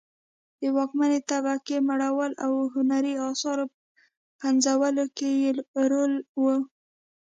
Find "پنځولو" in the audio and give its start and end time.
4.39-5.05